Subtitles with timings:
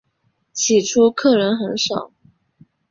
[0.51, 2.11] 起初客人极少。